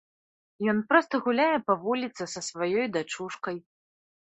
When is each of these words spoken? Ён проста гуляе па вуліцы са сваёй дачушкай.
Ён 0.73 0.79
проста 0.93 1.21
гуляе 1.27 1.57
па 1.69 1.73
вуліцы 1.85 2.23
са 2.35 2.47
сваёй 2.51 2.93
дачушкай. 2.99 3.67